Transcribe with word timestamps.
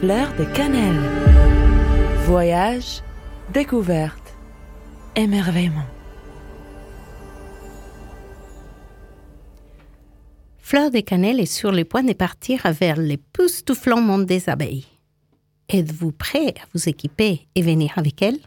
Fleur 0.00 0.34
de 0.36 0.44
cannelle. 0.44 1.00
Voyage, 2.26 3.02
découverte, 3.52 4.36
émerveillement. 5.16 5.86
Fleur 10.58 10.90
de 10.90 11.00
Cannelle 11.00 11.40
est 11.40 11.46
sur 11.46 11.70
le 11.70 11.84
point 11.84 12.02
de 12.02 12.12
partir 12.12 12.62
vers 12.72 12.96
l'époustouflant 12.96 14.00
monde 14.00 14.26
des 14.26 14.48
abeilles. 14.48 14.86
Êtes-vous 15.68 16.12
prêt 16.12 16.54
à 16.60 16.66
vous 16.74 16.88
équiper 16.88 17.46
et 17.54 17.62
venir 17.62 17.92
avec 17.96 18.20
elle? 18.20 18.38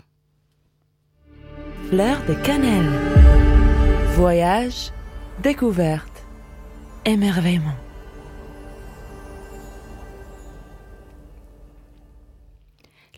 Fleur 1.89 2.17
de 2.27 2.33
cannelle. 2.33 2.91
Voyage, 4.15 4.91
découverte, 5.41 6.23
émerveillement. 7.05 7.77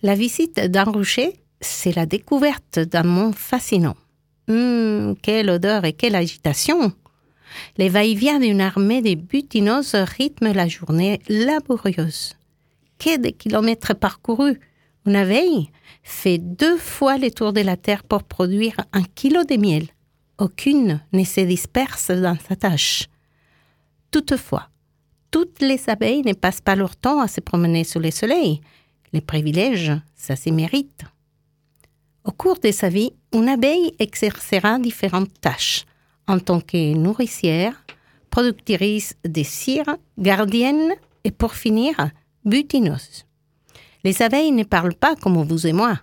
La 0.01 0.15
visite 0.15 0.59
d'un 0.59 0.85
rocher, 0.85 1.33
c'est 1.59 1.93
la 1.93 2.05
découverte 2.05 2.79
d'un 2.79 3.03
monde 3.03 3.35
fascinant. 3.35 3.97
Hum, 4.47 5.15
quelle 5.21 5.49
odeur 5.49 5.83
et 5.83 5.93
quelle 5.93 6.15
agitation 6.15 6.93
Les 7.77 7.89
va-et-vient 7.89 8.39
d'une 8.39 8.61
armée 8.61 9.01
de 9.01 9.15
butinoses 9.15 9.95
rythment 9.95 10.53
la 10.53 10.67
journée 10.67 11.19
laborieuse. 11.27 12.35
Que 12.97 13.17
de 13.17 13.29
kilomètres 13.29 13.93
parcourus 13.93 14.57
Une 15.05 15.17
abeille 15.17 15.69
fait 16.01 16.37
deux 16.37 16.77
fois 16.77 17.17
le 17.17 17.29
tour 17.29 17.51
de 17.51 17.61
la 17.61 17.75
Terre 17.75 18.03
pour 18.03 18.23
produire 18.23 18.75
un 18.93 19.03
kilo 19.03 19.43
de 19.43 19.57
miel. 19.57 19.87
Aucune 20.37 21.01
ne 21.11 21.23
se 21.25 21.41
disperse 21.41 22.11
dans 22.11 22.37
sa 22.47 22.55
tâche. 22.55 23.09
Toutefois, 24.11 24.69
toutes 25.29 25.61
les 25.61 25.89
abeilles 25.89 26.23
ne 26.23 26.33
passent 26.33 26.61
pas 26.61 26.75
leur 26.75 26.95
temps 26.95 27.19
à 27.19 27.27
se 27.27 27.41
promener 27.41 27.83
sous 27.83 27.99
le 27.99 28.11
soleil. 28.11 28.61
Les 29.13 29.21
privilèges, 29.21 29.91
ça 30.15 30.35
se 30.35 30.49
mérite. 30.49 31.03
Au 32.23 32.31
cours 32.31 32.59
de 32.59 32.71
sa 32.71 32.89
vie, 32.89 33.11
une 33.33 33.49
abeille 33.49 33.93
exercera 33.97 34.77
différentes 34.77 35.39
tâches 35.41 35.85
en 36.27 36.37
tant 36.39 36.61
que 36.61 36.93
nourricière, 36.93 37.73
productrice 38.29 39.15
de 39.25 39.41
cire, 39.41 39.97
gardienne 40.17 40.93
et 41.23 41.31
pour 41.31 41.55
finir, 41.55 42.11
butineuse. 42.45 43.25
Les 44.03 44.21
abeilles 44.21 44.51
ne 44.51 44.63
parlent 44.63 44.93
pas 44.93 45.15
comme 45.15 45.41
vous 45.43 45.65
et 45.65 45.73
moi, 45.73 45.99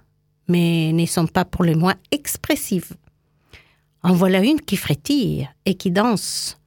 mais 0.49 0.93
ne 0.93 1.07
sont 1.07 1.29
pas 1.29 1.45
pour 1.45 1.65
le 1.65 1.77
moins 1.77 1.95
expressives. 2.11 2.95
En 4.03 4.15
voilà 4.15 4.43
une 4.43 4.61
qui 4.61 4.77
frétille 4.77 5.49
et 5.65 5.75
qui 5.75 5.91
danse. 5.91 6.59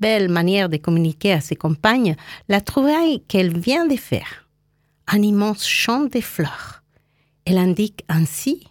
Belle 0.00 0.28
manière 0.28 0.68
de 0.68 0.76
communiquer 0.76 1.32
à 1.32 1.40
ses 1.40 1.56
compagnes 1.56 2.14
la 2.48 2.60
trouvaille 2.60 3.20
qu'elle 3.26 3.58
vient 3.58 3.86
de 3.86 3.96
faire 3.96 4.47
un 5.08 5.22
immense 5.22 5.66
champ 5.66 6.04
de 6.04 6.20
fleurs. 6.20 6.82
Elle 7.44 7.58
indique 7.58 8.04
ainsi 8.08 8.66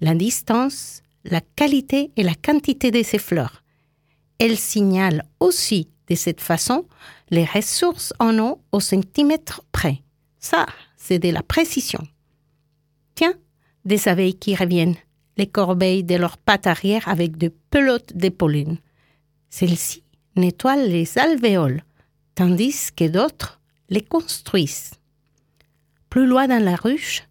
la 0.00 0.14
distance, 0.14 1.02
la 1.24 1.40
qualité 1.40 2.10
et 2.16 2.22
la 2.22 2.34
quantité 2.34 2.90
de 2.90 3.02
ces 3.02 3.18
fleurs. 3.18 3.62
Elle 4.38 4.58
signale 4.58 5.24
aussi 5.38 5.88
de 6.08 6.14
cette 6.14 6.40
façon 6.40 6.86
les 7.30 7.44
ressources 7.44 8.12
en 8.18 8.38
eau 8.38 8.60
au 8.72 8.80
centimètre 8.80 9.62
près. 9.70 10.02
Ça, 10.38 10.66
c'est 10.96 11.18
de 11.18 11.28
la 11.28 11.42
précision. 11.42 12.00
Tiens, 13.14 13.34
des 13.84 14.08
abeilles 14.08 14.38
qui 14.38 14.54
reviennent, 14.56 14.96
les 15.36 15.46
corbeilles 15.46 16.04
de 16.04 16.16
leurs 16.16 16.38
pattes 16.38 16.66
arrière 16.66 17.08
avec 17.08 17.36
de 17.36 17.52
pelotes 17.70 18.16
de 18.16 18.28
pollen. 18.28 18.78
Celles-ci 19.50 20.02
nettoient 20.36 20.76
les 20.76 21.18
alvéoles, 21.18 21.82
tandis 22.34 22.90
que 22.96 23.06
d'autres 23.06 23.60
les 23.88 24.02
construisent. 24.02 24.92
Plus 26.12 26.26
loin 26.26 26.46
dans 26.46 26.62
la 26.62 26.76
ruche, 26.76 27.22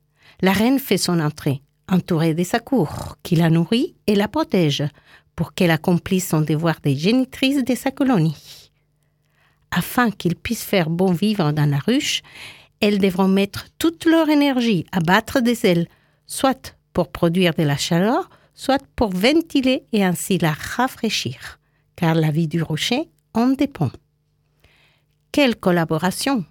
la 0.42 0.54
reine 0.54 0.80
fait 0.80 0.98
son 0.98 1.20
entrée, 1.20 1.62
entourée 1.88 2.34
de 2.34 2.44
sa 2.44 2.60
cour, 2.60 3.16
qui 3.22 3.36
la 3.36 3.52
nourrit 3.52 3.94
et 4.08 4.16
la 4.16 4.28
protège 4.28 4.84
pour 5.36 5.54
qu'elle 5.54 5.70
accomplisse 5.70 6.30
son 6.30 6.42
devoir 6.42 6.78
de 6.84 6.90
génitrice 6.90 7.64
de 7.64 7.76
sa 7.76 7.92
colonie. 7.92 8.72
Afin 9.70 10.10
qu'ils 10.10 10.36
puissent 10.36 10.64
faire 10.64 10.90
bon 10.90 11.12
vivre 11.12 11.52
dans 11.52 11.70
la 11.70 11.78
ruche, 11.78 12.24
elles 12.80 12.98
devront 12.98 13.28
mettre 13.28 13.68
toute 13.78 14.06
leur 14.06 14.30
énergie 14.30 14.88
à 14.92 15.00
battre 15.00 15.42
des 15.42 15.64
ailes, 15.68 15.88
soit 16.26 16.76
pour 16.92 17.12
produire 17.12 17.54
de 17.54 17.62
la 17.62 17.78
chaleur, 17.78 18.32
soit 18.56 18.84
pour 18.96 19.12
ventiler 19.12 19.84
et 19.94 20.04
ainsi 20.04 20.40
la 20.40 20.54
rafraîchir, 20.54 21.60
car 21.96 22.16
la 22.16 22.32
vie 22.32 22.48
du 22.48 22.64
rocher 22.64 23.12
en 23.36 23.50
dépend. 23.50 23.92
Quelle 25.32 25.56
collaboration 25.56 26.46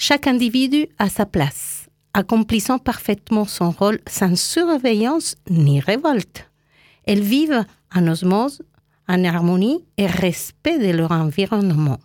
chaque 0.00 0.28
individu 0.28 0.86
a 1.00 1.08
sa 1.08 1.26
place, 1.26 1.67
accomplissant 2.14 2.78
parfaitement 2.78 3.44
son 3.44 3.70
rôle 3.70 4.00
sans 4.06 4.36
surveillance 4.36 5.36
ni 5.50 5.80
révolte. 5.80 6.50
Elles 7.04 7.22
vivent 7.22 7.64
en 7.94 8.06
osmose, 8.08 8.62
en 9.08 9.24
harmonie 9.24 9.84
et 9.96 10.06
respect 10.06 10.78
de 10.78 10.96
leur 10.96 11.12
environnement. 11.12 11.98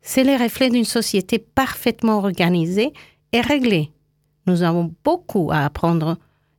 C'est 0.00 0.24
le 0.24 0.42
reflet 0.42 0.70
d'une 0.70 0.84
société 0.84 1.38
parfaitement 1.38 2.18
organisée 2.18 2.92
et 3.32 3.40
réglée. 3.40 3.92
Nous 4.46 4.62
avons 4.62 4.94
beaucoup 5.04 5.50
à 5.52 5.64
apprendre 5.64 6.16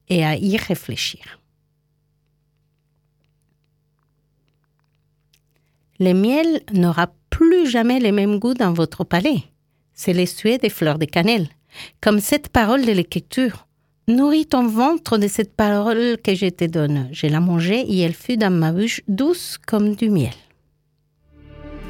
et 0.07 0.23
à 0.23 0.35
y 0.35 0.57
réfléchir. 0.57 1.39
Le 5.99 6.13
miel 6.13 6.61
n'aura 6.71 7.11
plus 7.29 7.69
jamais 7.69 7.99
le 7.99 8.11
même 8.11 8.39
goût 8.39 8.53
dans 8.53 8.73
votre 8.73 9.03
palais 9.03 9.43
c'est 9.99 10.13
l'estuer 10.13 10.57
des 10.57 10.69
fleurs 10.69 10.97
de 10.97 11.03
cannelle. 11.03 11.49
Comme 12.01 12.19
cette 12.19 12.49
parole 12.49 12.85
de 12.85 12.91
l'écriture. 12.91 13.67
Nourris 14.07 14.47
ton 14.47 14.67
ventre 14.67 15.19
de 15.19 15.27
cette 15.27 15.55
parole 15.55 16.17
que 16.23 16.33
je 16.33 16.47
te 16.47 16.65
donne. 16.65 17.09
Je 17.11 17.27
la 17.27 17.39
mangée 17.39 17.81
et 17.81 17.99
elle 17.99 18.15
fut 18.15 18.37
dans 18.37 18.51
ma 18.51 18.71
bouche 18.71 19.01
douce 19.07 19.59
comme 19.67 19.95
du 19.95 20.09
miel. 20.09 20.33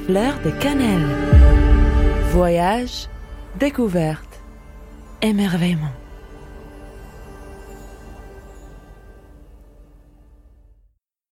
Fleur 0.06 0.38
de 0.44 0.52
cannelle. 0.52 1.08
Voyage, 2.32 3.08
découverte, 3.58 4.42
émerveillement. 5.22 5.94